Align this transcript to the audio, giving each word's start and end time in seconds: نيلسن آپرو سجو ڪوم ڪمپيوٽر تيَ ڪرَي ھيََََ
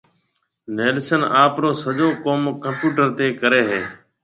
نيلسن 0.75 1.21
آپرو 1.43 1.69
سجو 1.83 2.07
ڪوم 2.23 2.41
ڪمپيوٽر 2.63 3.05
تيَ 3.17 3.27
ڪرَي 3.41 3.61
ھيََََ 3.69 3.81